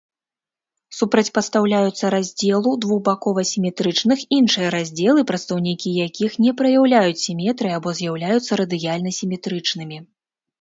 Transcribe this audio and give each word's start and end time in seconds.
Супрацьпастаўляюцца 0.99 2.05
раздзелу 2.13 2.71
двухбакова-сіметрычных 2.85 4.23
іншыя 4.37 4.71
раздзелы, 4.77 5.25
прадстаўнікі 5.33 5.93
якіх 6.07 6.31
не 6.47 6.51
праяўляюць 6.63 7.21
сіметрыі 7.27 7.77
або 7.79 7.89
з'яўляюцца 8.01 8.51
радыяльна-сіметрычнымі. 8.65 9.97